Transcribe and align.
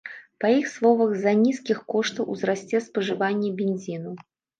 Па 0.43 0.47
іх 0.59 0.69
словах, 0.75 1.11
з-за 1.17 1.33
нізкіх 1.41 1.81
коштаў 1.95 2.31
узрасце 2.37 2.81
спажыванне 2.87 3.53
бензіну. 3.61 4.15